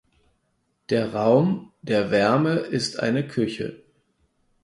Der 0.89 1.13
Raum 1.13 1.73
der 1.83 2.09
Wärme 2.09 2.53
ist 2.55 2.99
eine 2.99 3.27
Küche. 3.27 3.83